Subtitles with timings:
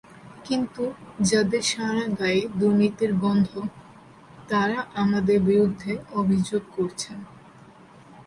[0.45, 0.83] কিন্তু
[1.29, 3.51] যাঁদের সারা গায়ে দুর্নীতির গন্ধ,
[4.49, 7.17] তাঁরা আমাদের বিরুদ্ধে অভিযোগ করছেন।